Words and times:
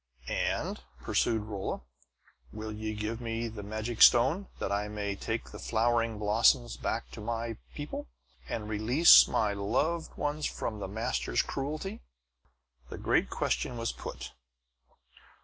"And," 0.27 0.81
pursued 1.03 1.43
Rolla, 1.43 1.81
"will 2.51 2.71
ye 2.71 2.95
give 2.95 3.21
me 3.21 3.47
the 3.47 3.61
magic 3.61 4.01
stone, 4.01 4.47
that 4.57 4.71
I 4.71 4.87
may 4.87 5.15
take 5.15 5.51
the 5.51 5.59
flowing 5.59 6.17
blossoms 6.17 6.75
back 6.75 7.11
to 7.11 7.21
my 7.21 7.57
people, 7.75 8.07
and 8.49 8.67
release 8.67 9.27
my 9.27 9.53
loved 9.53 10.17
one 10.17 10.41
from 10.41 10.79
the 10.79 10.87
masters' 10.87 11.43
cruelty?" 11.43 12.01
The 12.89 12.97
great 12.97 13.29
question 13.29 13.77
was 13.77 13.91
put! 13.91 14.31